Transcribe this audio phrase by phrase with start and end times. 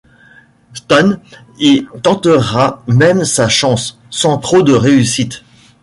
[0.73, 1.21] Stan
[1.59, 5.43] y tentera même sa chance, sans trop de réussite.